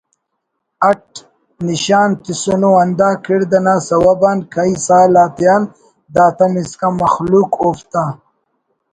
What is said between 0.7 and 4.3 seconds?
اٹ نشان تسونو اندا کڑد نا سوب